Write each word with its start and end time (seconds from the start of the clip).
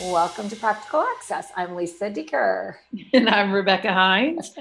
Welcome 0.00 0.48
to 0.48 0.56
Practical 0.56 1.02
Access. 1.02 1.52
I'm 1.56 1.76
Lisa 1.76 2.10
Dieker. 2.10 2.76
And 3.12 3.28
I'm 3.28 3.52
Rebecca 3.52 3.92
Hines. 3.92 4.54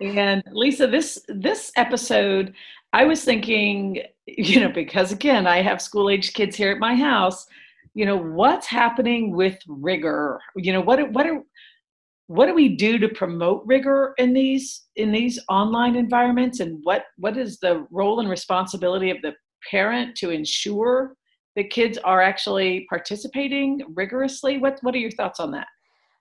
and 0.00 0.40
Lisa, 0.52 0.86
this 0.86 1.20
this 1.26 1.72
episode, 1.74 2.54
I 2.92 3.04
was 3.04 3.24
thinking, 3.24 4.02
you 4.28 4.60
know, 4.60 4.68
because 4.68 5.10
again, 5.10 5.48
I 5.48 5.62
have 5.62 5.82
school 5.82 6.10
age 6.10 6.32
kids 6.32 6.54
here 6.54 6.70
at 6.70 6.78
my 6.78 6.94
house, 6.94 7.44
you 7.94 8.06
know, 8.06 8.16
what's 8.16 8.68
happening 8.68 9.34
with 9.34 9.58
rigor? 9.66 10.40
You 10.54 10.72
know, 10.72 10.80
what 10.80 11.10
what 11.10 11.26
are 11.26 11.42
what 12.28 12.46
do 12.46 12.54
we 12.54 12.76
do 12.76 12.96
to 12.98 13.08
promote 13.08 13.64
rigor 13.66 14.14
in 14.18 14.32
these 14.32 14.84
in 14.94 15.10
these 15.10 15.40
online 15.48 15.96
environments 15.96 16.60
and 16.60 16.78
what 16.84 17.06
what 17.16 17.36
is 17.36 17.58
the 17.58 17.84
role 17.90 18.20
and 18.20 18.28
responsibility 18.28 19.10
of 19.10 19.20
the 19.22 19.34
parent 19.68 20.16
to 20.18 20.30
ensure 20.30 21.16
the 21.56 21.64
kids 21.64 21.98
are 21.98 22.20
actually 22.20 22.86
participating 22.88 23.82
rigorously? 23.94 24.58
What 24.58 24.78
What 24.82 24.94
are 24.94 24.98
your 24.98 25.10
thoughts 25.10 25.40
on 25.40 25.50
that? 25.52 25.66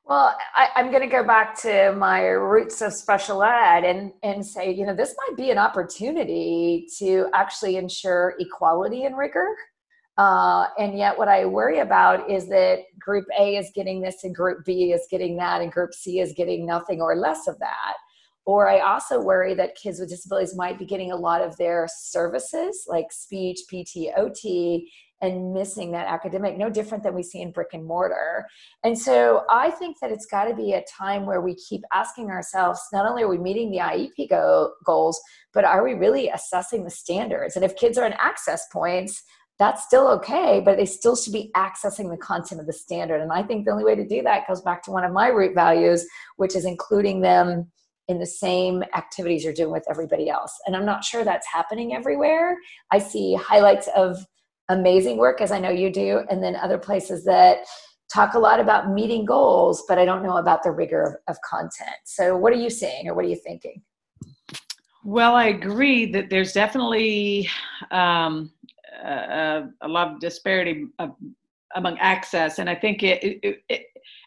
Well, 0.05 0.36
I, 0.54 0.68
am 0.76 0.91
going 0.91 1.02
to 1.02 1.08
go 1.08 1.24
back 1.24 1.58
to 1.62 1.94
my 1.98 2.28
roots 2.28 2.82
of 2.82 2.91
special 2.91 3.41
ed 3.41 3.86
and, 3.86 4.12
and 4.22 4.46
say, 4.46 4.70
you 4.70 4.86
know, 4.86 4.94
this 4.94 5.16
might 5.18 5.38
be 5.38 5.50
an 5.50 5.58
opportunity 5.58 6.88
to 7.00 7.27
actually 7.34 7.77
ensure 7.77 8.36
equality 8.38 9.05
and 9.05 9.18
rigor. 9.18 9.48
Uh, 10.18 10.66
and 10.77 10.98
yet, 10.98 11.18
what 11.18 11.30
I 11.30 11.46
worry 11.46 11.80
about 11.80 12.30
is 12.30 12.48
that 12.50 12.80
group 13.00 13.26
A 13.40 13.55
is 13.55 13.72
getting 13.74 14.02
this, 14.02 14.26
and 14.26 14.36
group 14.36 14.66
B 14.66 14.91
is 14.91 15.08
getting 15.10 15.38
that, 15.38 15.62
and 15.62 15.72
group 15.72 15.94
C 15.94 16.20
is 16.20 16.34
getting 16.34 16.66
nothing 16.66 17.02
or 17.02 17.16
less 17.16 17.48
of 17.48 17.58
that. 17.60 17.94
Or 18.46 18.68
I 18.68 18.80
also 18.80 19.22
worry 19.22 19.54
that 19.55 19.76
kids 19.76 20.02
with 20.02 20.10
disabilities 20.10 20.55
might 20.55 20.77
be 20.77 20.86
getting 20.86 21.13
a 21.13 21.16
lot 21.16 21.41
of 21.41 21.55
their 21.55 21.88
services 21.90 22.86
like 22.88 23.12
speech, 23.12 23.62
PT, 23.70 24.10
OT, 24.18 24.91
and 25.23 25.54
missing 25.54 25.91
that 25.94 26.05
academic, 26.08 26.58
no 26.58 26.70
different 26.70 27.02
than 27.02 27.16
we 27.16 27.23
see 27.23 27.41
in 27.41 27.52
brick 27.52 27.70
and 27.72 27.85
mortar. 27.85 28.46
And 28.84 28.99
so 28.99 29.46
I 29.49 29.71
think 29.71 29.98
that 30.02 30.12
it's 30.12 30.26
got 30.26 30.46
to 30.46 30.54
be 30.54 30.74
a 30.74 30.84
time 30.84 31.26
where 31.26 31.40
we 31.40 31.55
keep 31.55 31.82
asking 31.93 32.29
ourselves 32.29 32.82
not 32.91 33.10
only 33.10 33.24
are 33.24 33.29
we 33.29 33.38
meeting 33.38 33.71
the 33.71 33.77
IEP 33.77 34.29
go- 34.29 34.74
goals, 34.85 35.20
but 35.54 35.63
are 35.63 35.82
we 35.82 35.94
really 35.94 36.27
assessing 36.27 36.84
the 36.84 36.90
standards? 36.90 37.55
And 37.55 37.63
if 37.63 37.77
kids 37.77 37.98
are 37.98 38.05
in 38.05 38.13
access 38.13 38.68
points, 38.71 39.24
that's 39.60 39.85
still 39.85 40.10
okay, 40.10 40.62
but 40.63 40.76
they 40.76 40.85
still 40.85 41.16
should 41.16 41.32
be 41.32 41.51
accessing 41.55 42.10
the 42.10 42.18
content 42.18 42.60
of 42.60 42.68
the 42.68 42.74
standard. 42.74 43.21
And 43.21 43.32
I 43.32 43.44
think 43.44 43.63
the 43.63 43.71
only 43.71 43.85
way 43.85 43.96
to 43.96 44.05
do 44.05 44.24
that 44.24 44.46
goes 44.46 44.62
back 44.62 44.84
to 44.84 44.91
one 44.91 45.05
of 45.05 45.13
my 45.13 45.29
root 45.29 45.55
values, 45.55 46.05
which 46.35 46.54
is 46.54 46.66
including 46.66 47.21
them 47.21 47.71
in 48.10 48.20
the 48.20 48.26
same 48.26 48.84
activities 48.94 49.46
you're 49.46 49.54
doing 49.54 49.71
with 49.71 49.85
everybody 49.90 50.29
else. 50.29 50.54
And 50.68 50.76
I'm 50.76 50.85
not 50.85 51.05
sure 51.05 51.24
that's 51.24 51.48
happening 51.48 51.96
everywhere. 51.96 52.57
I 52.91 52.98
see 52.98 53.35
highlights 53.35 53.88
of 53.96 54.18
amazing 54.70 55.18
work, 55.18 55.42
as 55.42 55.52
I 55.52 55.60
know 55.60 55.70
you 55.70 55.92
do, 55.92 56.22
and 56.30 56.44
then 56.44 56.56
other 56.56 56.78
places 56.78 57.24
that 57.26 57.60
talk 58.14 58.36
a 58.36 58.40
lot 58.40 58.60
about 58.60 58.92
meeting 58.92 59.26
goals, 59.26 59.84
but 59.88 59.98
I 59.98 60.06
don't 60.06 60.24
know 60.24 60.38
about 60.38 60.64
the 60.64 60.72
rigor 60.72 61.04
of, 61.28 61.36
of 61.36 61.42
content. 61.42 61.98
So, 62.06 62.38
what 62.38 62.54
are 62.54 62.58
you 62.58 62.70
seeing 62.70 63.08
or 63.08 63.14
what 63.14 63.26
are 63.26 63.30
you 63.30 63.36
thinking? 63.44 63.82
Well, 65.03 65.36
I 65.36 65.46
agree 65.46 66.12
that 66.14 66.30
there's 66.30 66.53
definitely 66.53 67.50
um, 67.91 68.52
a, 69.03 69.68
a, 69.81 69.88
lot 69.88 70.14
of 70.14 70.19
disparity 70.22 70.88
of, 71.00 71.16
among 71.75 71.97
access, 72.00 72.59
and 72.59 72.69
I 72.69 72.75
think 72.75 73.03
it, 73.03 73.24
it, 73.24 73.63
it, 73.69 73.85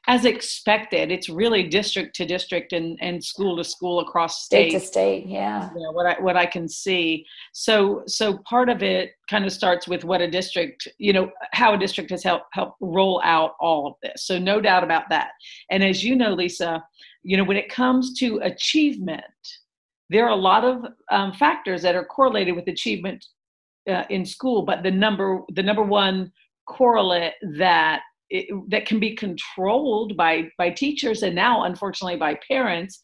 as 0.08 0.25
expected, 0.25 1.11
it's 1.11 1.28
really 1.28 1.64
district 1.64 2.14
to 2.16 2.25
district 2.25 2.72
and, 2.72 2.97
and 3.02 3.22
school 3.22 3.56
to 3.56 3.64
school 3.64 3.98
across 4.00 4.44
state, 4.44 4.70
state 4.70 4.78
to 4.78 4.86
state. 4.86 5.27
Yeah. 5.27 5.69
yeah. 5.77 5.91
What 5.91 6.06
I 6.06 6.20
what 6.20 6.36
I 6.36 6.47
can 6.47 6.69
see. 6.69 7.27
So 7.52 8.05
so 8.06 8.39
part 8.39 8.69
of 8.69 8.83
it 8.83 9.12
kind 9.28 9.44
of 9.44 9.52
starts 9.52 9.89
with 9.89 10.05
what 10.05 10.20
a 10.20 10.30
district, 10.30 10.86
you 10.98 11.12
know, 11.12 11.30
how 11.52 11.74
a 11.74 11.78
district 11.78 12.11
has 12.11 12.22
helped 12.22 12.47
help 12.52 12.74
roll 12.80 13.20
out 13.24 13.52
all 13.58 13.86
of 13.89 13.94
this. 14.02 14.27
So 14.27 14.39
no 14.39 14.61
doubt 14.61 14.84
about 14.84 15.08
that. 15.11 15.30
And 15.70 15.83
as 15.83 16.05
you 16.05 16.14
know, 16.14 16.33
Lisa, 16.33 16.84
you 17.24 17.36
know, 17.36 17.44
when 17.44 17.57
it 17.57 17.68
comes 17.68 18.17
to 18.20 18.39
achievement, 18.45 19.24
there 20.08 20.24
are 20.24 20.30
a 20.30 20.36
lot 20.36 20.64
of 20.64 20.84
um, 21.11 21.33
factors 21.33 21.83
that 21.83 21.96
are 21.96 22.05
correlated 22.05 22.55
with 22.55 22.68
achievement 22.68 23.24
uh, 23.90 24.05
in 24.11 24.24
school, 24.24 24.63
but 24.63 24.84
the 24.84 24.90
number 24.90 25.40
the 25.55 25.63
number 25.63 25.83
one 25.83 26.33
correlate 26.66 27.34
that 27.58 28.00
it, 28.28 28.46
that 28.68 28.86
can 28.86 28.98
be 28.98 29.14
controlled 29.14 30.16
by 30.16 30.48
by 30.58 30.70
teachers 30.70 31.22
and 31.22 31.34
now 31.34 31.64
unfortunately 31.64 32.16
by 32.16 32.36
parents 32.48 33.00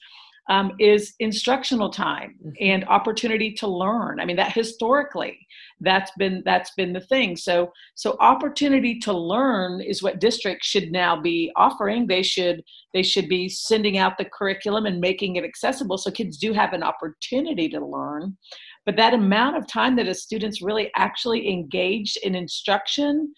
um, 0.51 0.73
is 0.81 1.15
instructional 1.21 1.91
time 1.91 2.35
mm-hmm. 2.45 2.51
and 2.61 2.85
opportunity 2.89 3.53
to 3.53 3.69
learn. 3.69 4.21
I 4.21 4.25
mean 4.25 4.37
that 4.37 4.53
historically 4.53 5.39
that's 5.81 6.11
been 6.19 6.43
that's 6.45 6.73
been 6.77 6.93
the 6.93 7.01
thing. 7.03 7.37
So 7.37 7.73
so 7.95 8.17
opportunity 8.21 8.99
to 9.01 9.13
learn 9.13 9.81
is 9.81 10.03
what 10.03 10.21
districts 10.21 10.67
should 10.67 10.91
now 10.91 11.21
be 11.21 11.53
offering. 11.57 12.07
They 12.07 12.23
should 12.23 12.63
they 12.93 13.03
should 13.03 13.29
be 13.29 13.49
sending 13.49 13.99
out 13.99 14.19
the 14.19 14.25
curriculum 14.25 14.87
and 14.87 15.01
making 15.01 15.37
it 15.37 15.45
accessible 15.45 15.99
so 15.99 16.11
kids 16.11 16.37
do 16.39 16.53
have 16.53 16.73
an 16.73 16.83
opportunity 16.83 17.69
to 17.69 17.85
learn. 17.85 18.37
But 18.85 18.97
that 18.97 19.15
amount 19.15 19.57
of 19.57 19.69
time 19.69 19.95
that 19.97 20.09
a 20.09 20.15
student's 20.15 20.61
really 20.61 20.91
actually 20.97 21.49
engaged 21.49 22.19
in 22.25 22.35
instruction 22.35 23.33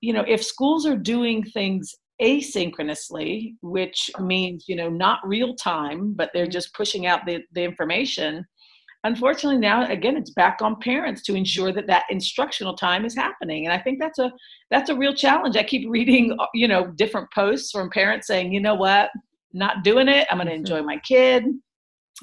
you 0.00 0.12
know, 0.12 0.24
if 0.26 0.44
schools 0.44 0.86
are 0.86 0.96
doing 0.96 1.42
things 1.42 1.94
asynchronously, 2.22 3.54
which 3.62 4.10
oh. 4.18 4.22
means, 4.22 4.66
you 4.68 4.76
know, 4.76 4.88
not 4.88 5.20
real 5.24 5.54
time, 5.54 6.12
but 6.12 6.30
they're 6.32 6.44
mm-hmm. 6.44 6.52
just 6.52 6.74
pushing 6.74 7.06
out 7.06 7.26
the, 7.26 7.40
the 7.52 7.62
information, 7.62 8.44
unfortunately 9.04 9.58
now 9.58 9.86
again 9.90 10.14
it's 10.14 10.28
back 10.32 10.58
on 10.60 10.78
parents 10.78 11.22
to 11.22 11.34
ensure 11.34 11.72
that 11.72 11.86
that 11.86 12.04
instructional 12.10 12.76
time 12.76 13.06
is 13.06 13.16
happening. 13.16 13.64
And 13.64 13.72
i 13.72 13.78
think 13.78 13.98
that's 13.98 14.18
a 14.18 14.30
that's 14.70 14.90
a 14.90 14.96
real 14.96 15.14
challenge. 15.14 15.56
I 15.56 15.62
keep 15.62 15.88
reading 15.88 16.36
you 16.54 16.68
know 16.68 16.88
different 16.88 17.28
posts 17.34 17.70
from 17.70 17.90
parents 17.90 18.26
saying 18.26 18.52
you 18.52 18.60
know 18.60 18.74
what? 18.74 19.10
Not 19.52 19.82
doing 19.82 20.08
it. 20.08 20.26
I'm 20.30 20.36
going 20.36 20.46
to 20.46 20.52
mm-hmm. 20.52 20.60
enjoy 20.60 20.82
my 20.82 20.98
kid. 20.98 21.44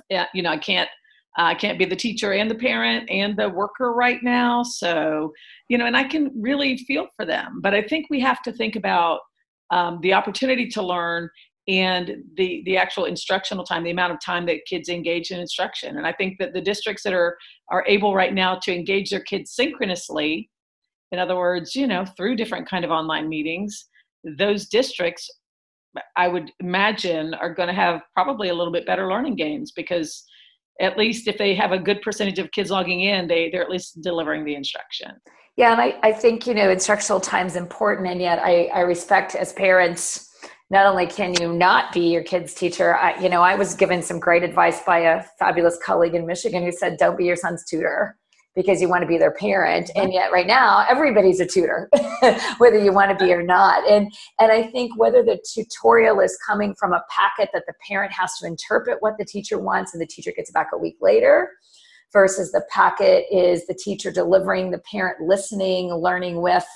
Yeah 0.10 0.28
you 0.34 0.44
know 0.44 0.52
i 0.52 0.58
can't 0.58 0.90
I 1.38 1.54
can't 1.54 1.78
be 1.78 1.86
the 1.86 1.96
teacher 1.96 2.34
and 2.34 2.50
the 2.50 2.56
parent 2.56 3.10
and 3.10 3.38
the 3.38 3.50
worker 3.50 3.94
right 3.94 4.22
now. 4.24 4.64
So, 4.64 5.34
you 5.70 5.78
know, 5.78 5.86
and 5.86 5.96
I 5.96 6.04
can 6.04 6.32
really 6.36 6.78
feel 6.78 7.08
for 7.16 7.26
them. 7.26 7.60
But 7.62 7.76
I 7.76 7.84
think 7.84 8.08
we 8.10 8.20
have 8.22 8.42
to 8.44 8.52
think 8.52 8.76
about 8.76 9.20
um, 9.70 10.00
the 10.02 10.14
opportunity 10.14 10.68
to 10.70 10.82
learn 10.82 11.30
and 11.68 12.24
the 12.38 12.64
the 12.66 12.78
actual 12.78 13.06
instructional 13.06 13.66
time 13.66 13.84
the 13.84 13.92
amount 13.92 14.14
of 14.14 14.20
time 14.22 14.46
that 14.46 14.66
kids 14.66 14.88
engage 14.88 15.32
in 15.32 15.40
instruction 15.40 15.98
and 15.98 16.08
i 16.08 16.14
think 16.14 16.38
that 16.40 16.54
the 16.54 16.62
districts 16.62 17.04
that 17.04 17.14
are 17.14 17.38
are 17.70 17.84
able 17.88 18.16
right 18.16 18.34
now 18.34 18.56
to 18.56 18.74
engage 18.74 19.10
their 19.10 19.20
kids 19.20 19.52
synchronously 19.52 20.50
in 21.12 21.20
other 21.20 21.36
words 21.36 21.76
you 21.76 21.86
know 21.86 22.06
through 22.16 22.36
different 22.38 22.70
kind 22.70 22.86
of 22.86 22.92
online 22.92 23.28
meetings 23.28 23.90
those 24.38 24.68
districts 24.68 25.30
i 26.16 26.28
would 26.28 26.52
imagine 26.62 27.34
are 27.34 27.54
going 27.54 27.68
to 27.68 27.76
have 27.76 28.02
probably 28.14 28.48
a 28.48 28.54
little 28.54 28.72
bit 28.72 28.86
better 28.86 29.10
learning 29.10 29.36
gains 29.36 29.74
because 29.74 30.24
at 30.80 30.98
least 30.98 31.28
if 31.28 31.38
they 31.38 31.56
have 31.56 31.72
a 31.72 31.80
good 31.80 32.02
percentage 32.02 32.40
of 32.40 32.52
kids 32.52 32.70
logging 32.70 33.02
in, 33.02 33.28
they, 33.28 33.50
they're 33.50 33.64
at 33.64 33.70
least 33.70 34.02
delivering 34.02 34.46
the 34.46 34.56
instruction. 34.56 35.12
Yeah, 35.56 35.72
and 35.72 35.82
I, 35.82 35.98
I 36.04 36.12
think, 36.12 36.46
you 36.46 36.54
know, 36.54 36.70
instructional 36.70 37.20
time 37.20 37.48
is 37.48 37.56
important, 37.56 38.08
and 38.08 38.22
yet 38.22 38.40
I, 38.40 38.66
I 38.66 38.82
respect 38.82 39.34
as 39.34 39.54
parents, 39.54 40.30
not 40.70 40.86
only 40.86 41.08
can 41.08 41.34
you 41.42 41.54
not 41.54 41.92
be 41.94 42.12
your 42.12 42.24
kid's 42.24 42.54
teacher, 42.54 42.96
I, 42.96 43.20
you 43.20 43.30
know, 43.30 43.42
I 43.42 43.56
was 43.56 43.74
given 43.74 44.04
some 44.04 44.20
great 44.20 44.44
advice 44.44 44.84
by 44.84 45.00
a 45.00 45.24
fabulous 45.40 45.80
colleague 45.84 46.14
in 46.14 46.28
Michigan 46.28 46.64
who 46.64 46.72
said, 46.72 46.98
don't 46.98 47.18
be 47.18 47.26
your 47.26 47.38
son's 47.38 47.66
tutor 47.66 48.18
because 48.58 48.82
you 48.82 48.90
want 48.90 49.04
to 49.04 49.08
be 49.08 49.20
their 49.20 49.32
parent 49.32 49.92
and 49.96 50.12
yet 50.12 50.32
right 50.32 50.48
now 50.48 50.84
everybody's 50.90 51.40
a 51.40 51.46
tutor 51.46 51.90
whether 52.58 52.84
you 52.84 52.92
want 52.92 53.18
to 53.18 53.24
be 53.24 53.32
or 53.32 53.44
not. 53.44 53.88
And 53.90 54.12
and 54.40 54.52
i 54.52 54.64
think 54.64 54.98
whether 54.98 55.24
the 55.24 55.40
tutorial 55.54 56.20
is 56.20 56.38
coming 56.46 56.76
from 56.78 56.92
a 56.92 57.04
packet 57.10 57.50
that 57.54 57.64
the 57.68 57.74
parent 57.88 58.12
has 58.12 58.36
to 58.40 58.48
interpret 58.48 58.98
what 59.00 59.14
the 59.18 59.26
teacher 59.26 59.60
wants 59.60 59.94
and 59.94 60.02
the 60.02 60.08
teacher 60.08 60.34
gets 60.36 60.52
back 60.52 60.70
a 60.74 60.78
week 60.78 60.98
later 61.00 61.52
versus 62.12 62.52
the 62.52 62.66
packet 62.72 63.26
is 63.32 63.68
the 63.68 63.76
teacher 63.76 64.12
delivering 64.12 64.72
the 64.72 64.82
parent 64.92 65.22
listening 65.22 65.94
learning 65.94 66.42
with 66.42 66.68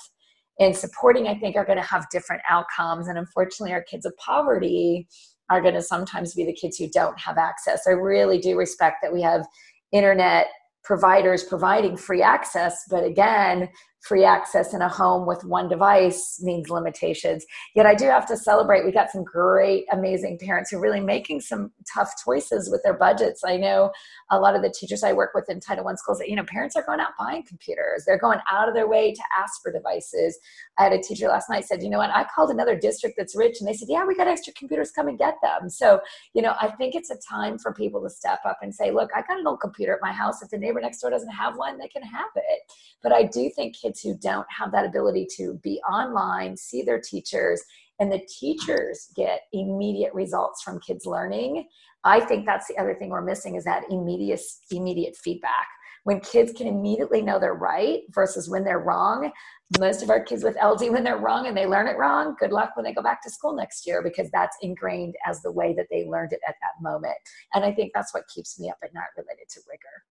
and 0.59 0.77
supporting 0.77 1.27
i 1.27 1.33
think 1.33 1.55
are 1.55 1.65
going 1.65 1.79
to 1.79 1.83
have 1.83 2.07
different 2.11 2.43
outcomes. 2.47 3.07
And 3.07 3.17
unfortunately 3.17 3.73
our 3.73 3.83
kids 3.83 4.05
of 4.05 4.15
poverty 4.17 5.07
are 5.49 5.61
going 5.61 5.73
to 5.73 5.81
sometimes 5.81 6.35
be 6.35 6.45
the 6.45 6.53
kids 6.53 6.77
who 6.77 6.87
don't 6.87 7.19
have 7.19 7.37
access. 7.37 7.81
I 7.85 7.91
really 7.91 8.37
do 8.37 8.55
respect 8.55 8.97
that 9.01 9.11
we 9.11 9.21
have 9.21 9.45
internet 9.91 10.47
providers 10.83 11.43
providing 11.43 11.95
free 11.95 12.21
access 12.21 12.85
but 12.89 13.03
again 13.03 13.69
free 14.01 14.23
access 14.23 14.73
in 14.73 14.81
a 14.81 14.89
home 14.89 15.27
with 15.27 15.43
one 15.43 15.69
device 15.69 16.39
means 16.41 16.69
limitations. 16.69 17.45
Yet 17.75 17.85
I 17.85 17.93
do 17.93 18.05
have 18.05 18.25
to 18.27 18.37
celebrate. 18.37 18.83
We 18.83 18.91
got 18.91 19.11
some 19.11 19.23
great, 19.23 19.85
amazing 19.91 20.39
parents 20.39 20.71
who 20.71 20.77
are 20.77 20.81
really 20.81 20.99
making 20.99 21.41
some 21.41 21.71
tough 21.93 22.11
choices 22.23 22.69
with 22.71 22.81
their 22.83 22.95
budgets. 22.95 23.43
I 23.45 23.57
know 23.57 23.91
a 24.31 24.39
lot 24.39 24.55
of 24.55 24.63
the 24.63 24.73
teachers 24.75 25.03
I 25.03 25.13
work 25.13 25.31
with 25.35 25.49
in 25.49 25.59
Title 25.59 25.87
I 25.87 25.93
schools 25.95 26.17
that, 26.17 26.29
you 26.29 26.35
know, 26.35 26.45
parents 26.45 26.75
are 26.75 26.83
going 26.83 26.99
out 26.99 27.11
buying 27.19 27.43
computers. 27.43 28.03
They're 28.05 28.17
going 28.17 28.39
out 28.51 28.67
of 28.67 28.73
their 28.73 28.87
way 28.87 29.13
to 29.13 29.21
ask 29.37 29.61
for 29.61 29.71
devices. 29.71 30.39
I 30.79 30.83
had 30.83 30.93
a 30.93 31.01
teacher 31.01 31.27
last 31.27 31.49
night 31.49 31.65
said, 31.65 31.83
you 31.83 31.89
know 31.89 31.99
what, 31.99 32.09
I 32.09 32.25
called 32.35 32.49
another 32.49 32.75
district 32.75 33.15
that's 33.17 33.35
rich 33.35 33.57
and 33.59 33.67
they 33.67 33.73
said, 33.73 33.87
yeah, 33.89 34.03
we 34.03 34.15
got 34.15 34.27
extra 34.27 34.53
computers, 34.53 34.91
come 34.91 35.09
and 35.09 35.17
get 35.17 35.35
them. 35.43 35.69
So, 35.69 35.99
you 36.33 36.41
know, 36.41 36.55
I 36.59 36.71
think 36.71 36.95
it's 36.95 37.11
a 37.11 37.17
time 37.29 37.59
for 37.59 37.71
people 37.73 38.01
to 38.01 38.09
step 38.09 38.39
up 38.45 38.57
and 38.63 38.73
say, 38.73 38.89
look, 38.91 39.11
I 39.15 39.21
got 39.21 39.39
an 39.39 39.45
old 39.45 39.59
computer 39.59 39.93
at 39.93 39.99
my 40.01 40.11
house. 40.11 40.41
If 40.41 40.49
the 40.49 40.57
neighbor 40.57 40.81
next 40.81 41.01
door 41.01 41.11
doesn't 41.11 41.29
have 41.29 41.55
one, 41.55 41.77
they 41.77 41.87
can 41.87 42.03
have 42.03 42.31
it. 42.35 42.61
But 43.03 43.11
I 43.11 43.23
do 43.23 43.49
think 43.49 43.75
kids 43.75 43.90
kids 43.91 44.01
who 44.01 44.17
don't 44.17 44.47
have 44.49 44.71
that 44.71 44.85
ability 44.85 45.27
to 45.37 45.59
be 45.63 45.79
online, 45.89 46.55
see 46.57 46.81
their 46.81 46.99
teachers, 46.99 47.61
and 47.99 48.11
the 48.11 48.21
teachers 48.39 49.09
get 49.15 49.41
immediate 49.53 50.13
results 50.13 50.63
from 50.63 50.79
kids 50.79 51.05
learning, 51.05 51.67
I 52.03 52.19
think 52.19 52.45
that's 52.45 52.67
the 52.67 52.77
other 52.77 52.95
thing 52.95 53.09
we're 53.09 53.21
missing 53.21 53.55
is 53.55 53.63
that 53.65 53.83
immediate 53.91 54.41
immediate 54.71 55.15
feedback. 55.15 55.67
When 56.03 56.19
kids 56.19 56.51
can 56.51 56.65
immediately 56.65 57.21
know 57.21 57.37
they're 57.37 57.53
right 57.53 57.99
versus 58.09 58.49
when 58.49 58.63
they're 58.63 58.79
wrong, 58.79 59.31
most 59.79 60.01
of 60.01 60.09
our 60.09 60.23
kids 60.23 60.43
with 60.43 60.57
LD, 60.59 60.91
when 60.91 61.03
they're 61.03 61.19
wrong 61.19 61.45
and 61.45 61.55
they 61.55 61.67
learn 61.67 61.87
it 61.87 61.95
wrong, 61.95 62.35
good 62.39 62.51
luck 62.51 62.71
when 62.73 62.83
they 62.83 62.93
go 62.93 63.03
back 63.03 63.21
to 63.21 63.29
school 63.29 63.55
next 63.55 63.85
year 63.85 64.01
because 64.01 64.31
that's 64.31 64.57
ingrained 64.63 65.13
as 65.27 65.43
the 65.43 65.51
way 65.51 65.75
that 65.75 65.85
they 65.91 66.05
learned 66.05 66.33
it 66.33 66.39
at 66.47 66.55
that 66.59 66.81
moment. 66.81 67.13
And 67.53 67.63
I 67.63 67.71
think 67.71 67.91
that's 67.93 68.15
what 68.15 68.23
keeps 68.33 68.59
me 68.59 68.71
up 68.71 68.79
at 68.83 68.95
night 68.95 69.09
related 69.15 69.47
to 69.51 69.59
rigor. 69.69 70.03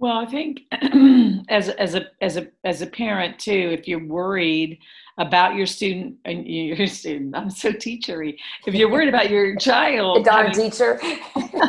Well, 0.00 0.16
I 0.16 0.24
think 0.24 0.62
as 1.50 1.68
as 1.68 1.94
a 1.94 2.06
as 2.22 2.38
a 2.38 2.48
as 2.64 2.80
a 2.80 2.86
parent 2.86 3.38
too, 3.38 3.68
if 3.78 3.86
you're 3.86 4.02
worried 4.02 4.78
about 5.18 5.54
your 5.56 5.66
student 5.66 6.16
uh, 6.24 6.30
and 6.30 6.46
your 6.48 6.86
student, 6.86 7.36
I'm 7.36 7.50
so 7.50 7.70
teachery. 7.70 8.38
If 8.66 8.74
you're 8.74 8.90
worried 8.90 9.10
about 9.10 9.28
your 9.28 9.56
child, 9.56 10.24
darn 10.24 10.46
having, 10.46 10.70
teacher, 10.70 10.98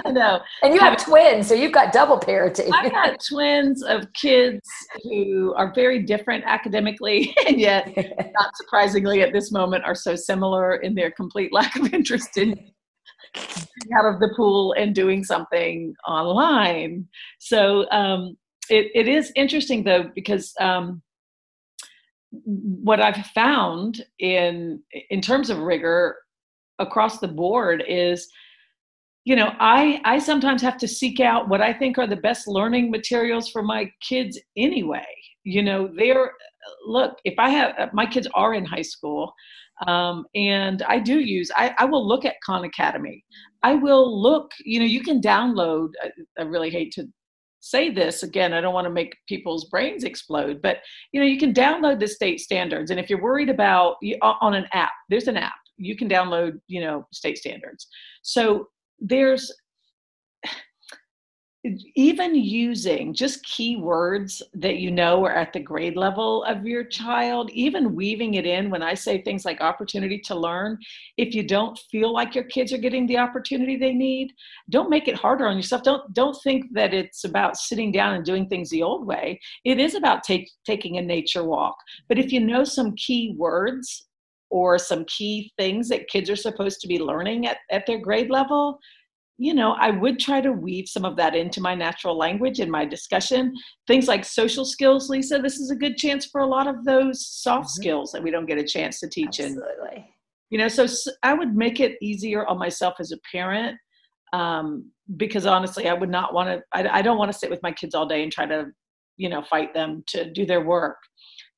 no, 0.07 0.39
and 0.63 0.74
you 0.74 0.80
have 0.80 1.04
twins, 1.04 1.48
so 1.48 1.54
you've 1.54 1.74
got 1.74 1.92
double 1.92 2.18
parenting. 2.18 2.69
I've 2.74 2.94
got 2.94 3.22
twins 3.22 3.83
of 3.83 4.12
kids 4.13 4.62
who 5.04 5.54
are 5.57 5.74
very 5.74 6.01
different 6.01 6.45
academically, 6.45 7.36
and 7.45 7.60
yet, 7.60 7.94
not 8.33 8.56
surprisingly, 8.56 9.22
at 9.24 9.33
this 9.33 9.51
moment, 9.51 9.83
are 9.83 9.95
so 9.95 10.16
similar 10.16 10.78
in 10.78 10.95
their 10.95 11.12
complete 11.12 11.51
lack 11.51 11.75
of 11.75 11.94
interest 11.94 12.38
in 12.38 12.72
out 13.38 14.06
of 14.06 14.19
the 14.19 14.33
pool 14.36 14.74
and 14.74 14.95
doing 14.95 15.24
something 15.24 15.94
online. 16.07 17.07
So 17.39 17.89
um, 17.92 18.38
it, 18.69 18.92
it 18.94 19.07
is 19.07 19.31
interesting 19.36 19.83
though 19.83 20.10
because 20.13 20.54
um, 20.60 21.01
what 22.31 23.01
I've 23.01 23.25
found 23.28 24.06
in 24.19 24.81
in 25.10 25.22
terms 25.22 25.50
of 25.50 25.60
rigor 25.60 26.16
across 26.80 27.19
the 27.19 27.28
board 27.28 27.83
is 27.88 28.28
you 29.24 29.36
know 29.36 29.54
i 29.60 30.01
i 30.04 30.18
sometimes 30.18 30.62
have 30.62 30.78
to 30.78 30.88
seek 30.88 31.19
out 31.19 31.48
what 31.48 31.62
i 31.62 31.72
think 31.72 31.98
are 31.98 32.07
the 32.07 32.16
best 32.16 32.48
learning 32.48 32.89
materials 32.89 33.50
for 33.50 33.62
my 33.62 33.89
kids 34.01 34.39
anyway 34.57 35.06
you 35.44 35.64
know 35.64 35.90
they're 35.98 36.32
look 36.86 37.18
if 37.26 37.34
i 37.40 37.50
have 37.50 37.94
my 37.94 38.06
kids 38.06 38.28
are 38.36 38.54
in 38.54 38.66
high 38.66 38.82
school 38.82 39.34
um, 39.88 40.26
and 40.36 40.84
I 40.84 41.00
do 41.00 41.20
use, 41.20 41.50
I, 41.56 41.74
I 41.80 41.86
will 41.86 42.08
look 42.08 42.26
at 42.26 42.36
Khan 42.46 42.66
Academy. 42.66 43.24
I 43.64 43.76
will 43.76 44.22
look, 44.22 44.52
you 44.64 44.80
know, 44.80 44.86
you 44.86 45.02
can 45.02 45.22
download, 45.22 45.90
I, 46.04 46.12
I 46.40 46.44
really 46.44 46.70
hate 46.70 46.92
to 46.94 47.08
say 47.62 47.90
this 47.90 48.24
again, 48.24 48.54
I 48.54 48.62
don't 48.62 48.74
want 48.74 48.86
to 48.86 48.94
make 48.94 49.16
people's 49.28 49.66
brains 49.66 50.04
explode, 50.04 50.62
but 50.62 50.78
you 51.12 51.20
know, 51.20 51.28
you 51.28 51.38
can 51.38 51.54
download 51.54 52.00
the 52.00 52.08
state 52.08 52.40
standards. 52.40 52.90
And 52.90 53.00
if 53.00 53.10
you're 53.10 53.22
worried 53.22 53.50
about 53.50 53.98
on 54.22 54.56
an 54.56 54.66
app, 54.74 54.92
there's 55.10 55.28
an 55.28 55.38
app, 55.38 55.54
you 55.78 55.96
can 55.96 56.10
download, 56.10 56.60
you 56.68 56.82
know, 56.82 57.08
state 57.14 57.38
standards. 57.38 57.88
So 58.24 58.68
there's 59.00 59.52
even 61.63 62.34
using 62.34 63.13
just 63.13 63.46
keywords 63.46 64.42
that 64.56 64.78
you 64.78 64.90
know 64.90 65.24
are 65.24 65.34
at 65.34 65.54
the 65.54 65.60
grade 65.60 65.96
level 65.96 66.44
of 66.46 66.66
your 66.66 66.84
child, 66.84 67.52
even 67.52 67.94
weaving 67.94 68.34
it 68.34 68.48
in 68.48 68.72
when 68.72 68.81
I 68.81 68.96
say 68.96 69.22
things 69.22 69.46
like 69.46 69.62
opportunity 69.62 70.18
to 70.25 70.36
learn, 70.36 70.80
if 71.18 71.36
you 71.36 71.48
don't 71.48 71.78
feel 71.92 72.12
like 72.12 72.34
your 72.34 72.46
kids 72.46 72.74
are 72.74 72.80
getting 72.80 73.06
the 73.06 73.19
opportunity 73.19 73.78
they 73.78 73.94
need, 73.94 74.34
don't 74.72 74.90
make 74.90 75.08
it 75.08 75.16
harder 75.16 75.46
on 75.46 75.56
yourself. 75.56 75.84
Don't 75.84 76.12
don't 76.13 76.38
think 76.42 76.66
that 76.74 76.96
it's 76.96 77.25
about 77.25 77.58
sitting 77.58 77.92
down 77.92 78.16
and 78.16 78.25
doing 78.25 78.48
things 78.48 78.72
the 78.72 78.81
old 78.81 79.06
way. 79.06 79.40
It 79.64 79.80
is 79.80 79.94
about 79.94 80.24
take, 80.24 80.50
taking 80.66 80.98
a 80.98 81.02
nature 81.02 81.44
walk. 81.44 81.75
But 82.10 82.18
if 82.18 82.31
you 82.31 82.40
know 82.40 82.64
some 82.64 82.96
key 82.96 83.36
words 83.38 84.07
or 84.50 84.80
some 84.80 85.06
key 85.06 85.54
things 85.57 85.90
that 85.90 86.10
kids 86.10 86.30
are 86.30 86.36
supposed 86.36 86.81
to 86.81 86.88
be 86.88 87.00
learning 87.00 87.46
at, 87.46 87.57
at 87.69 87.86
their 87.86 88.00
grade 88.00 88.31
level, 88.31 88.80
you 89.42 89.56
know, 89.56 89.72
I 89.72 89.90
would 89.90 90.20
try 90.20 90.40
to 90.40 90.52
weave 90.52 90.88
some 90.88 91.04
of 91.04 91.16
that 91.16 91.34
into 91.34 91.62
my 91.62 91.74
natural 91.74 92.16
language 92.16 92.60
in 92.60 92.70
my 92.70 92.86
discussion. 92.86 93.56
Things 93.88 94.08
like 94.08 94.24
social 94.24 94.66
skills, 94.66 95.10
Lisa, 95.10 95.40
this 95.40 95.60
is 95.60 95.72
a 95.72 95.76
good 95.76 95.98
chance 95.98 96.28
for 96.28 96.42
a 96.42 96.46
lot 96.46 96.68
of 96.68 96.86
those 96.86 97.26
soft 97.28 97.70
mm-hmm. 97.70 97.82
skills 97.82 98.12
that 98.12 98.22
we 98.22 98.30
don't 98.30 98.46
get 98.46 98.60
a 98.60 98.64
chance 98.64 99.00
to 99.00 99.10
teach. 99.10 99.40
Absolutely. 99.40 99.96
And, 99.96 100.04
you 100.52 100.60
know, 100.60 100.68
so 100.68 100.86
I 101.24 101.34
would 101.34 101.56
make 101.56 101.80
it 101.80 101.98
easier 102.04 102.46
on 102.46 102.60
myself 102.60 102.94
as 103.00 103.12
a 103.12 103.18
parent 103.32 103.80
um, 104.32 104.92
because 105.18 105.48
honestly, 105.48 105.90
I 105.90 105.94
would 105.94 106.12
not 106.12 106.36
want 106.36 106.50
to, 106.50 106.62
I, 106.72 107.00
I 107.00 107.02
don't 107.02 107.18
want 107.18 107.32
to 107.32 107.38
sit 107.38 107.50
with 107.50 107.64
my 107.64 107.72
kids 107.72 107.96
all 107.96 108.06
day 108.06 108.22
and 108.22 108.32
try 108.32 108.46
to, 108.46 108.68
you 109.18 109.28
know, 109.28 109.42
fight 109.42 109.74
them 109.74 110.04
to 110.10 110.32
do 110.32 110.46
their 110.46 110.62
work. 110.64 110.98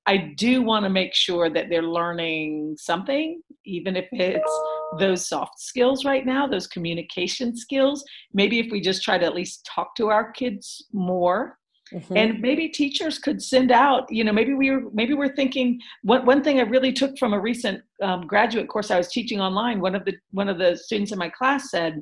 I 0.06 0.34
do 0.38 0.62
want 0.62 0.84
to 0.84 0.90
make 0.90 1.14
sure 1.14 1.50
that 1.50 1.70
they're 1.70 1.82
learning 1.82 2.78
something, 2.80 3.42
even 3.66 3.98
if 3.98 4.08
it's 4.14 4.62
those 5.00 5.28
soft 5.28 5.60
skills 5.60 6.06
right 6.06 6.26
now, 6.26 6.48
those 6.48 6.68
communication 6.68 7.56
skills. 7.56 8.04
Maybe 8.34 8.60
if 8.60 8.72
we 8.72 8.82
just 8.82 9.04
try 9.04 9.18
to 9.18 9.26
at 9.26 9.36
least 9.36 9.66
talk 9.66 9.96
to 9.96 10.10
our 10.10 10.32
kids 10.32 10.86
more. 10.92 11.58
Mm-hmm. 11.92 12.18
And 12.18 12.40
maybe 12.40 12.70
teachers 12.70 13.20
could 13.20 13.42
send 13.42 13.72
out, 13.72 14.12
you 14.12 14.24
know, 14.24 14.32
maybe 14.32 14.54
we 14.54 14.72
were 14.72 14.90
maybe 14.94 15.14
we're 15.14 15.36
thinking 15.36 15.80
one 16.02 16.26
one 16.26 16.44
thing 16.44 16.60
I 16.60 16.64
really 16.64 16.94
took 16.94 17.18
from 17.20 17.34
a 17.34 17.40
recent 17.40 17.84
um, 18.02 18.26
graduate 18.26 18.68
course 18.68 18.90
I 18.90 18.98
was 18.98 19.10
teaching 19.10 19.40
online. 19.40 19.80
One 19.80 19.94
of 19.94 20.06
the 20.06 20.14
one 20.32 20.50
of 20.50 20.58
the 20.58 20.76
students 20.76 21.12
in 21.12 21.20
my 21.20 21.30
class 21.30 21.70
said, 21.70 22.02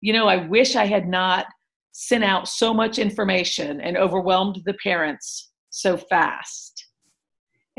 you 0.00 0.12
know, 0.12 0.26
I 0.26 0.46
wish 0.46 0.76
I 0.76 0.86
had 0.86 1.08
not 1.08 1.46
sent 1.92 2.24
out 2.24 2.48
so 2.48 2.72
much 2.72 2.98
information 2.98 3.80
and 3.80 3.96
overwhelmed 3.96 4.62
the 4.64 4.74
parents 4.74 5.50
so 5.70 5.96
fast 5.96 6.88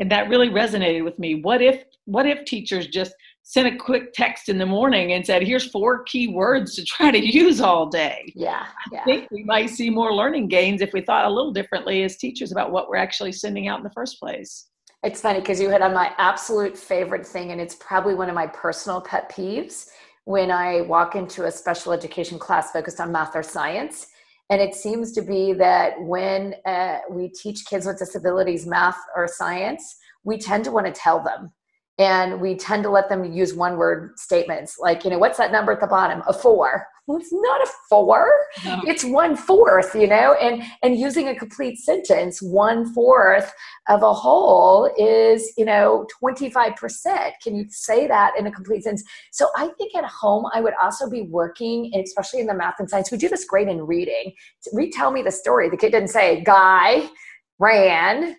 and 0.00 0.10
that 0.10 0.28
really 0.28 0.48
resonated 0.48 1.04
with 1.04 1.18
me 1.18 1.36
what 1.42 1.62
if 1.62 1.84
what 2.06 2.26
if 2.26 2.44
teachers 2.44 2.88
just 2.88 3.14
sent 3.50 3.66
a 3.66 3.76
quick 3.76 4.12
text 4.12 4.48
in 4.48 4.58
the 4.58 4.66
morning 4.66 5.12
and 5.12 5.26
said 5.26 5.42
here's 5.42 5.68
four 5.70 6.04
key 6.04 6.28
words 6.28 6.76
to 6.76 6.84
try 6.84 7.10
to 7.10 7.18
use 7.18 7.60
all 7.60 7.88
day 7.88 8.32
yeah, 8.36 8.66
yeah. 8.92 9.00
i 9.00 9.04
think 9.04 9.28
we 9.32 9.42
might 9.42 9.68
see 9.68 9.90
more 9.90 10.14
learning 10.14 10.46
gains 10.46 10.80
if 10.80 10.92
we 10.92 11.00
thought 11.00 11.24
a 11.24 11.28
little 11.28 11.52
differently 11.52 12.04
as 12.04 12.16
teachers 12.16 12.52
about 12.52 12.70
what 12.70 12.88
we're 12.88 12.96
actually 12.96 13.32
sending 13.32 13.66
out 13.66 13.78
in 13.78 13.82
the 13.82 13.90
first 13.90 14.20
place 14.20 14.68
it's 15.02 15.20
funny 15.20 15.40
because 15.40 15.60
you 15.60 15.68
hit 15.68 15.82
on 15.82 15.92
my 15.92 16.12
absolute 16.18 16.76
favorite 16.76 17.26
thing 17.26 17.50
and 17.50 17.60
it's 17.60 17.74
probably 17.76 18.14
one 18.14 18.28
of 18.28 18.34
my 18.36 18.46
personal 18.46 19.00
pet 19.00 19.30
peeves 19.32 19.88
when 20.26 20.50
i 20.50 20.82
walk 20.82 21.16
into 21.16 21.46
a 21.46 21.50
special 21.50 21.92
education 21.92 22.38
class 22.38 22.70
focused 22.70 23.00
on 23.00 23.10
math 23.10 23.34
or 23.34 23.42
science 23.42 24.06
and 24.50 24.60
it 24.60 24.74
seems 24.74 25.12
to 25.12 25.22
be 25.22 25.52
that 25.54 26.00
when 26.00 26.54
uh, 26.66 26.98
we 27.08 27.28
teach 27.28 27.64
kids 27.66 27.86
with 27.86 27.98
disabilities 27.98 28.66
math 28.66 28.98
or 29.14 29.28
science, 29.28 29.96
we 30.24 30.38
tend 30.38 30.64
to 30.64 30.72
want 30.72 30.86
to 30.86 30.92
tell 30.92 31.22
them. 31.22 31.52
And 32.00 32.40
we 32.40 32.56
tend 32.56 32.82
to 32.84 32.90
let 32.90 33.10
them 33.10 33.30
use 33.30 33.52
one 33.52 33.76
word 33.76 34.18
statements 34.18 34.78
like, 34.78 35.04
you 35.04 35.10
know, 35.10 35.18
what's 35.18 35.36
that 35.36 35.52
number 35.52 35.70
at 35.70 35.80
the 35.80 35.86
bottom? 35.86 36.22
A 36.26 36.32
four. 36.32 36.86
Well, 37.06 37.18
it's 37.18 37.30
not 37.30 37.60
a 37.60 37.70
four. 37.90 38.32
No. 38.64 38.80
it's 38.86 39.04
one 39.04 39.36
fourth 39.36 39.94
you 39.94 40.06
know? 40.06 40.32
And 40.40 40.62
and 40.82 40.96
using 40.96 41.28
a 41.28 41.34
complete 41.34 41.78
sentence 41.78 42.40
one 42.40 42.90
fourth 42.94 43.52
of 43.90 44.02
a 44.02 44.14
whole 44.14 44.90
is 44.96 45.52
you 45.58 45.66
know 45.66 46.06
25% 46.24 47.32
can 47.42 47.54
you 47.54 47.66
say 47.68 48.06
that 48.06 48.32
in 48.38 48.46
a 48.46 48.50
complete 48.50 48.84
sentence? 48.84 49.04
So 49.32 49.48
i 49.56 49.68
think 49.76 49.94
at 49.94 50.04
home 50.06 50.46
i 50.54 50.60
would 50.60 50.74
also 50.80 51.10
be 51.10 51.22
working 51.22 51.92
especially 51.94 52.40
in 52.40 52.46
the 52.46 52.54
math 52.54 52.76
and 52.78 52.88
science. 52.88 53.10
We 53.10 53.18
do 53.18 53.28
this 53.28 53.44
great 53.44 53.68
in 53.68 53.82
reading. 53.82 54.32
Retell 54.72 55.10
me 55.10 55.22
the 55.22 55.32
story. 55.32 55.68
The 55.68 55.76
kid 55.76 55.92
didn't 55.92 56.08
say 56.08 56.42
guy 56.42 57.10
ran 57.58 58.36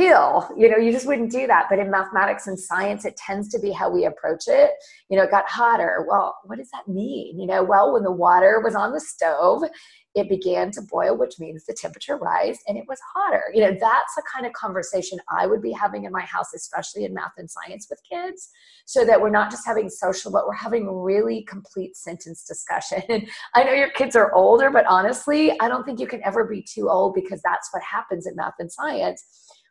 hill 0.00 0.48
you 0.56 0.68
know 0.68 0.78
you 0.78 0.92
just 0.92 1.06
wouldn't 1.06 1.30
do 1.30 1.46
that. 1.46 1.66
But 1.68 1.78
in 1.78 1.90
mathematics 1.90 2.46
and 2.46 2.58
science 2.58 3.04
it 3.04 3.16
tends 3.16 3.48
to 3.50 3.58
be 3.58 3.70
how 3.70 3.90
we 3.90 4.06
approach 4.06 4.44
it. 4.46 4.70
You 5.08 5.16
know 5.16 5.24
it 5.24 5.30
got 5.30 5.48
hotter. 5.48 6.06
Well 6.08 6.36
what 6.44 6.58
does 6.58 6.70
that 6.70 6.88
mean? 6.88 7.38
You 7.38 7.46
know 7.46 7.62
well 7.62 7.92
when 7.92 8.02
the 8.02 8.10
water 8.12 8.60
was 8.64 8.74
on 8.74 8.92
the 8.92 9.00
stove 9.00 9.62
it 10.16 10.28
began 10.28 10.72
to 10.72 10.82
boil 10.82 11.16
which 11.16 11.38
means 11.38 11.64
the 11.66 11.72
temperature 11.72 12.16
rise 12.16 12.58
and 12.66 12.76
it 12.76 12.84
was 12.88 12.98
hotter. 13.14 13.44
You 13.54 13.60
know 13.60 13.76
that's 13.78 14.14
the 14.16 14.22
kind 14.32 14.46
of 14.46 14.52
conversation 14.52 15.18
i 15.28 15.46
would 15.46 15.62
be 15.62 15.72
having 15.72 16.04
in 16.04 16.12
my 16.12 16.22
house 16.22 16.54
especially 16.54 17.04
in 17.04 17.14
math 17.14 17.32
and 17.36 17.50
science 17.50 17.86
with 17.90 18.00
kids 18.10 18.48
so 18.86 19.04
that 19.04 19.20
we're 19.20 19.30
not 19.30 19.50
just 19.50 19.66
having 19.66 19.88
social 19.88 20.32
but 20.32 20.46
we're 20.46 20.54
having 20.54 20.90
really 20.90 21.42
complete 21.42 21.96
sentence 21.96 22.44
discussion. 22.44 23.02
I 23.54 23.64
know 23.64 23.72
your 23.72 23.90
kids 23.90 24.16
are 24.16 24.32
older 24.34 24.70
but 24.70 24.86
honestly 24.86 25.52
i 25.60 25.68
don't 25.68 25.84
think 25.84 26.00
you 26.00 26.06
can 26.06 26.24
ever 26.24 26.44
be 26.44 26.62
too 26.62 26.88
old 26.88 27.14
because 27.14 27.40
that's 27.42 27.68
what 27.72 27.82
happens 27.82 28.26
in 28.26 28.34
math 28.36 28.54
and 28.58 28.72
science 28.72 29.24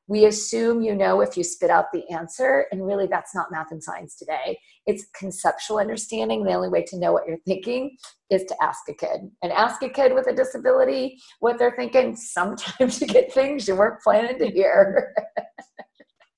we 0.10 0.26
assume 0.26 0.82
you 0.82 0.96
know 0.96 1.22
if 1.22 1.38
you 1.38 1.44
spit 1.44 1.70
out 1.70 1.86
the 1.94 2.04
answer, 2.10 2.66
and 2.72 2.86
really 2.86 3.06
that's 3.06 3.36
not 3.36 3.52
math 3.52 3.72
and 3.72 3.82
science 3.82 4.16
today. 4.16 4.60
It's 4.88 5.06
conceptual 5.16 5.78
understanding. 5.78 6.44
The 6.44 6.54
only 6.54 6.68
way 6.68 6.84
to 6.86 6.98
know 6.98 7.14
what 7.14 7.28
you're 7.28 7.38
thinking 7.46 7.96
is 8.32 8.44
to 8.46 8.56
ask 8.62 8.90
a 8.90 8.94
kid. 8.94 9.30
And 9.44 9.52
ask 9.52 9.84
a 9.84 9.90
kid 9.90 10.14
with 10.16 10.28
a 10.28 10.36
disability 10.36 11.20
what 11.42 11.60
they're 11.60 11.76
thinking. 11.76 12.16
Sometimes 12.16 13.00
you 13.02 13.08
get 13.08 13.32
things 13.32 13.68
you 13.68 13.76
weren't 13.76 14.02
planning 14.02 14.40
to 14.40 14.48
hear. 14.48 15.14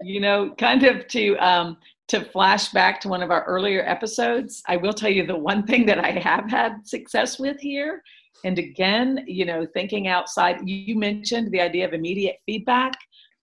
you 0.02 0.20
know, 0.20 0.54
kind 0.58 0.84
of 0.84 1.08
to 1.08 1.38
um, 1.38 1.78
to 2.10 2.26
flash 2.26 2.70
back 2.74 3.00
to 3.00 3.08
one 3.08 3.24
of 3.24 3.32
our 3.32 3.46
earlier 3.46 3.84
episodes, 3.88 4.62
I 4.68 4.76
will 4.76 4.94
tell 4.94 5.10
you 5.10 5.26
the 5.26 5.38
one 5.38 5.66
thing 5.66 5.86
that 5.86 6.04
I 6.04 6.12
have 6.12 6.52
had 6.52 6.86
success 6.86 7.40
with 7.40 7.58
here. 7.62 8.04
And 8.44 8.60
again, 8.60 9.24
you 9.28 9.46
know, 9.46 9.66
thinking 9.74 10.10
outside, 10.10 10.68
you 10.68 10.98
mentioned 10.98 11.52
the 11.52 11.62
idea 11.62 11.88
of 11.88 11.94
immediate 11.94 12.38
feedback 12.46 12.98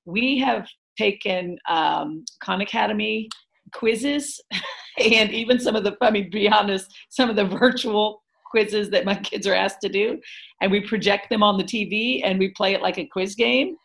we 0.09 0.39
have 0.39 0.67
taken 0.97 1.59
um, 1.69 2.25
Khan 2.43 2.63
Academy 2.63 3.29
quizzes 3.75 4.41
and 4.99 5.31
even 5.31 5.61
some 5.61 5.77
of 5.77 5.85
the, 5.85 5.97
I 6.01 6.11
mean, 6.11 6.31
be 6.31 6.49
honest, 6.49 6.93
some 7.11 7.29
of 7.29 7.37
the 7.37 7.45
virtual 7.45 8.23
quizzes 8.51 8.89
that 8.91 9.05
my 9.05 9.15
kids 9.31 9.47
are 9.47 9.55
asked 9.55 9.81
to 9.83 9.89
do. 9.89 10.19
And 10.63 10.73
we 10.73 10.81
project 10.81 11.29
them 11.29 11.43
on 11.43 11.59
the 11.59 11.65
TV 11.65 12.23
and 12.25 12.39
we 12.39 12.49
play 12.49 12.73
it 12.73 12.83
like 12.83 12.99
a 12.99 13.07
quiz 13.07 13.35
game. 13.35 13.77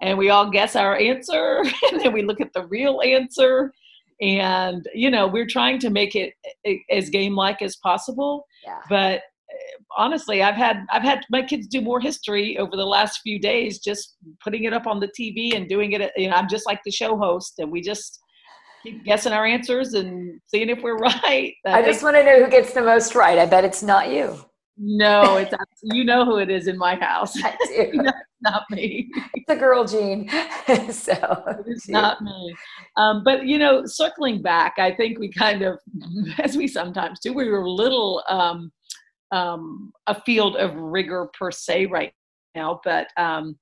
And 0.00 0.16
we 0.16 0.30
all 0.30 0.50
guess 0.50 0.76
our 0.76 0.96
answer. 0.96 1.62
And 1.90 2.00
then 2.00 2.12
we 2.12 2.22
look 2.22 2.40
at 2.40 2.52
the 2.52 2.66
real 2.66 3.00
answer. 3.04 3.72
And, 4.20 4.86
you 4.94 5.10
know, 5.10 5.26
we're 5.26 5.46
trying 5.46 5.80
to 5.80 5.90
make 5.90 6.14
it 6.14 6.34
as 6.90 7.10
game 7.10 7.34
like 7.34 7.60
as 7.60 7.76
possible. 7.76 8.46
Yeah. 8.64 8.78
But 8.88 9.14
eh, 9.14 9.20
honestly 9.96 10.42
i've 10.42 10.54
had 10.54 10.84
i've 10.92 11.02
had 11.02 11.24
my 11.30 11.42
kids 11.42 11.66
do 11.66 11.80
more 11.80 12.00
history 12.00 12.58
over 12.58 12.76
the 12.76 12.84
last 12.84 13.20
few 13.22 13.38
days 13.38 13.78
just 13.78 14.16
putting 14.42 14.64
it 14.64 14.72
up 14.72 14.86
on 14.86 15.00
the 15.00 15.08
tv 15.18 15.56
and 15.56 15.68
doing 15.68 15.92
it 15.92 16.10
you 16.16 16.28
know 16.28 16.36
i'm 16.36 16.48
just 16.48 16.66
like 16.66 16.80
the 16.84 16.90
show 16.90 17.16
host 17.16 17.54
and 17.58 17.70
we 17.70 17.80
just 17.80 18.22
keep 18.82 19.04
guessing 19.04 19.32
our 19.32 19.46
answers 19.46 19.94
and 19.94 20.40
seeing 20.46 20.68
if 20.68 20.82
we're 20.82 20.96
right. 21.24 21.54
I, 21.66 21.80
I 21.80 21.82
just 21.82 22.02
want 22.02 22.16
to 22.16 22.24
know 22.24 22.44
who 22.44 22.50
gets 22.50 22.72
the 22.72 22.82
most 22.82 23.14
right. 23.14 23.38
I 23.38 23.46
bet 23.46 23.64
it's 23.64 23.82
not 23.82 24.10
you. 24.10 24.36
No, 24.78 25.36
it's 25.36 25.54
you 25.82 26.02
know 26.02 26.24
who 26.24 26.38
it 26.38 26.50
is 26.50 26.66
in 26.66 26.78
my 26.78 26.96
house. 26.96 27.34
I 27.44 27.56
do. 27.66 27.90
no, 27.92 28.12
not 28.40 28.62
me. 28.70 29.10
It's 29.34 29.48
a 29.48 29.56
girl 29.56 29.84
gene. 29.84 30.28
so 30.90 31.62
it's 31.66 31.88
not 31.88 32.22
me. 32.22 32.54
Um, 32.96 33.22
but 33.22 33.46
you 33.46 33.58
know, 33.58 33.84
circling 33.84 34.40
back, 34.40 34.78
I 34.78 34.94
think 34.94 35.18
we 35.18 35.30
kind 35.30 35.62
of, 35.62 35.78
as 36.38 36.56
we 36.56 36.66
sometimes 36.66 37.20
do, 37.20 37.34
we 37.34 37.48
were 37.50 37.60
a 37.60 37.70
little 37.70 38.24
um, 38.28 38.72
um, 39.32 39.92
a 40.06 40.20
field 40.22 40.56
of 40.56 40.74
rigor 40.76 41.28
per 41.38 41.50
se 41.50 41.86
right 41.86 42.12
now, 42.54 42.80
but 42.84 43.08
um, 43.16 43.56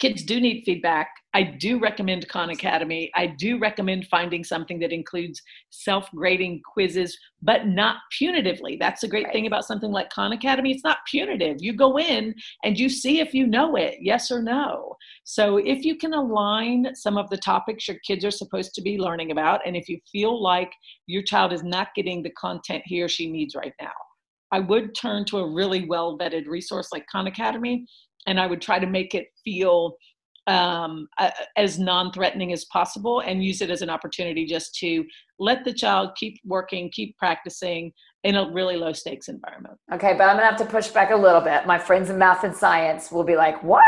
kids 0.00 0.24
do 0.24 0.40
need 0.40 0.64
feedback. 0.64 1.08
I 1.34 1.42
do 1.42 1.78
recommend 1.78 2.28
Khan 2.28 2.50
Academy. 2.50 3.10
I 3.14 3.26
do 3.26 3.58
recommend 3.58 4.06
finding 4.08 4.44
something 4.44 4.78
that 4.80 4.92
includes 4.92 5.40
self 5.70 6.10
grading 6.10 6.62
quizzes, 6.72 7.16
but 7.42 7.66
not 7.66 7.96
punitively. 8.20 8.78
That's 8.78 9.00
the 9.00 9.08
great 9.08 9.26
right. 9.26 9.32
thing 9.32 9.46
about 9.46 9.64
something 9.64 9.90
like 9.90 10.10
Khan 10.10 10.32
Academy. 10.32 10.72
It's 10.72 10.84
not 10.84 10.98
punitive. 11.08 11.56
You 11.60 11.72
go 11.74 11.98
in 11.98 12.34
and 12.64 12.78
you 12.78 12.88
see 12.88 13.20
if 13.20 13.32
you 13.32 13.46
know 13.46 13.76
it, 13.76 13.96
yes 14.00 14.30
or 14.30 14.42
no. 14.42 14.96
So 15.24 15.56
if 15.58 15.84
you 15.84 15.96
can 15.96 16.14
align 16.14 16.94
some 16.94 17.16
of 17.16 17.30
the 17.30 17.38
topics 17.38 17.88
your 17.88 17.98
kids 18.06 18.24
are 18.24 18.30
supposed 18.30 18.74
to 18.74 18.82
be 18.82 18.98
learning 18.98 19.30
about, 19.30 19.60
and 19.64 19.76
if 19.76 19.88
you 19.88 19.98
feel 20.10 20.42
like 20.42 20.72
your 21.06 21.22
child 21.22 21.52
is 21.52 21.62
not 21.62 21.94
getting 21.94 22.22
the 22.22 22.30
content 22.30 22.82
he 22.84 23.00
or 23.02 23.08
she 23.08 23.30
needs 23.30 23.54
right 23.54 23.74
now, 23.80 23.92
I 24.54 24.60
would 24.60 24.94
turn 24.94 25.24
to 25.26 25.38
a 25.38 25.52
really 25.52 25.84
well 25.84 26.16
vetted 26.16 26.46
resource 26.46 26.90
like 26.92 27.04
Khan 27.10 27.26
Academy 27.26 27.86
and 28.28 28.38
I 28.38 28.46
would 28.46 28.62
try 28.62 28.78
to 28.78 28.86
make 28.86 29.12
it 29.12 29.26
feel 29.42 29.96
um, 30.46 31.08
uh, 31.18 31.30
as 31.56 31.80
non-threatening 31.80 32.52
as 32.52 32.64
possible 32.66 33.20
and 33.20 33.42
use 33.42 33.62
it 33.62 33.70
as 33.70 33.82
an 33.82 33.90
opportunity 33.90 34.46
just 34.46 34.72
to 34.76 35.04
let 35.40 35.64
the 35.64 35.72
child 35.72 36.10
keep 36.16 36.38
working 36.44 36.88
keep 36.92 37.16
practicing 37.16 37.92
in 38.22 38.36
a 38.36 38.48
really 38.52 38.76
low 38.76 38.92
stakes 38.92 39.26
environment. 39.28 39.74
Okay 39.92 40.12
but 40.12 40.28
i'm 40.28 40.36
gonna 40.36 40.46
have 40.46 40.58
to 40.58 40.66
push 40.66 40.86
back 40.88 41.10
a 41.10 41.16
little 41.16 41.40
bit. 41.40 41.66
My 41.66 41.78
friends 41.78 42.08
in 42.08 42.16
math 42.16 42.44
and 42.44 42.54
science 42.54 43.10
will 43.10 43.24
be 43.24 43.34
like 43.34 43.60
what? 43.64 43.82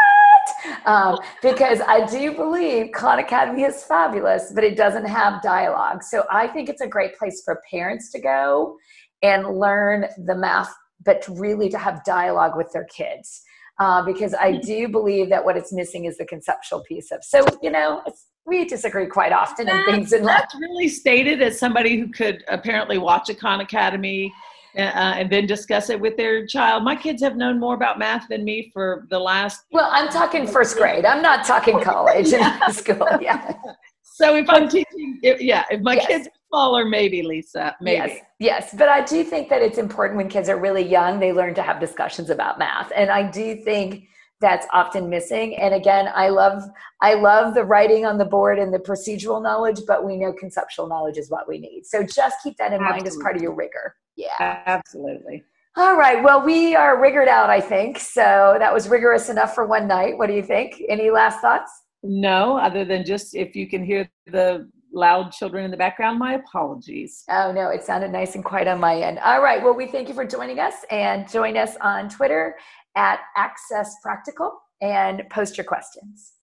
Um, 0.85 1.19
because 1.43 1.81
i 1.87 2.05
do 2.07 2.35
believe 2.35 2.91
khan 2.93 3.21
academy 3.21 3.63
is 3.63 3.85
fabulous 3.85 4.51
but 4.53 4.65
it 4.65 4.77
doesn't 4.77 5.07
have 5.07 5.43
dialogue. 5.43 6.03
So 6.03 6.25
i 6.29 6.49
think 6.49 6.69
it's 6.69 6.81
a 6.81 6.89
great 6.89 7.17
place 7.17 7.43
for 7.45 7.63
parents 7.71 8.11
to 8.13 8.21
go 8.21 8.77
and 9.23 9.59
learn 9.59 10.07
the 10.25 10.35
math 10.35 10.75
but 11.05 11.25
really 11.29 11.69
to 11.69 11.79
have 11.79 12.05
dialogue 12.05 12.57
with 12.57 12.71
their 12.73 12.85
kids 12.85 13.43
uh, 13.79 14.03
because 14.03 14.35
I 14.35 14.53
mm-hmm. 14.53 14.67
do 14.67 14.89
believe 14.89 15.29
that 15.31 15.45
what 15.45 15.57
it's 15.57 15.73
missing 15.73 16.07
is 16.07 16.19
the 16.19 16.25
conceptual 16.25 16.83
piece 16.85 17.11
of. 17.11 17.23
So 17.23 17.45
you 17.63 17.71
know, 17.71 18.03
we 18.47 18.65
disagree 18.65 19.07
quite 19.07 19.33
often 19.33 19.69
in 19.69 19.85
things 19.85 20.13
in 20.13 20.25
life. 20.25 20.39
That's 20.39 20.55
really 20.55 20.89
stated 20.89 21.43
as 21.43 21.59
somebody 21.59 21.99
who 21.99 22.09
could 22.09 22.45
apparently 22.49 22.99
watch 22.99 23.29
a 23.29 23.35
Khan 23.35 23.61
Academy. 23.61 24.33
Uh, 24.77 25.15
and 25.17 25.31
then 25.33 25.47
discuss 25.47 25.89
it 25.89 25.99
with 25.99 26.19
their 26.19 26.47
child. 26.47 26.85
My 26.85 26.95
kids 26.95 27.23
have 27.23 27.35
known 27.35 27.59
more 27.59 27.73
about 27.75 27.99
math 27.99 28.29
than 28.29 28.45
me 28.45 28.71
for 28.75 29.07
the 29.09 29.19
last. 29.19 29.63
Well, 29.73 29.89
I'm 29.91 30.11
talking 30.11 30.47
first 30.47 30.77
grade. 30.77 31.07
I'm 31.07 31.23
not 31.23 31.47
talking 31.47 31.81
college 31.83 32.29
yeah. 32.29 32.61
and 32.63 32.75
school. 32.75 33.09
Yeah. 33.19 33.55
So 34.03 34.37
if 34.37 34.51
I'm 34.51 34.69
teaching, 34.69 35.19
if, 35.23 35.41
yeah, 35.41 35.65
if 35.71 35.81
my 35.81 35.95
yes. 35.95 36.07
kids 36.07 36.29
smaller, 36.57 36.85
maybe 36.85 37.23
Lisa, 37.23 37.77
maybe. 37.81 37.97
Yes, 37.97 38.21
yes, 38.39 38.75
but 38.77 38.89
I 38.89 39.05
do 39.05 39.23
think 39.23 39.49
that 39.51 39.63
it's 39.63 39.79
important 39.79 40.17
when 40.17 40.29
kids 40.29 40.49
are 40.49 40.59
really 40.59 40.87
young, 40.87 41.21
they 41.21 41.33
learn 41.33 41.55
to 41.55 41.63
have 41.63 41.81
discussions 41.81 42.31
about 42.31 42.59
math, 42.59 42.91
and 42.97 43.11
I 43.11 43.31
do 43.31 43.57
think 43.57 44.09
that's 44.41 44.67
often 44.73 45.09
missing. 45.09 45.57
And 45.57 45.75
again, 45.75 46.11
I 46.15 46.29
love 46.29 46.63
I 47.01 47.15
love 47.15 47.55
the 47.55 47.65
writing 47.65 48.05
on 48.05 48.19
the 48.19 48.25
board 48.25 48.59
and 48.59 48.73
the 48.73 48.79
procedural 48.79 49.43
knowledge, 49.43 49.81
but 49.87 50.05
we 50.05 50.17
know 50.17 50.33
conceptual 50.33 50.87
knowledge 50.87 51.17
is 51.17 51.31
what 51.31 51.49
we 51.49 51.59
need. 51.59 51.87
So 51.87 52.03
just 52.03 52.37
keep 52.43 52.57
that 52.59 52.73
in 52.73 52.81
Absolutely. 52.81 52.91
mind 52.91 53.07
as 53.07 53.17
part 53.17 53.37
of 53.37 53.43
your 53.43 53.55
rigor. 53.55 53.95
Yeah, 54.17 54.63
absolutely. 54.67 55.43
All 55.77 55.97
right. 55.97 56.23
Well, 56.23 56.43
we 56.43 56.75
are 56.75 57.01
rigored 57.01 57.29
out, 57.29 57.51
I 57.51 57.61
think. 57.61 57.99
So 57.99 58.57
that 58.59 58.73
was 58.73 58.89
rigorous 58.89 59.29
enough 59.29 59.55
for 59.55 59.67
one 59.67 59.87
night. 59.87 60.17
What 60.17 60.27
do 60.27 60.33
you 60.33 60.43
think? 60.43 60.83
Any 60.89 61.11
last 61.11 61.41
thoughts? 61.41 61.71
No, 62.03 62.57
other 62.57 62.85
than 62.85 63.05
just 63.05 63.35
if 63.35 63.55
you 63.55 63.69
can 63.69 63.85
hear 63.85 64.09
the 64.27 64.71
loud 64.97 65.31
children 65.31 65.65
in 65.65 65.71
the 65.71 65.77
background, 65.77 66.19
my 66.19 66.35
apologies. 66.35 67.23
Oh, 67.31 67.53
no, 67.53 67.69
it 67.69 67.85
sounded 67.85 68.11
nice 68.11 68.35
and 68.35 68.45
quiet 68.45 68.67
on 68.67 68.81
my 68.81 68.97
end. 69.01 69.19
All 69.21 69.43
right. 69.43 69.63
Well, 69.63 69.75
we 69.75 69.87
thank 69.87 70.09
you 70.09 70.15
for 70.15 70.27
joining 70.27 70.59
us 70.59 70.75
and 70.91 71.29
join 71.31 71.57
us 71.57 71.77
on 71.83 72.09
Twitter 72.09 72.57
at 72.97 73.21
Access 73.37 73.95
Practical 74.03 74.59
and 74.81 75.23
post 75.31 75.57
your 75.57 75.65
questions. 75.65 76.36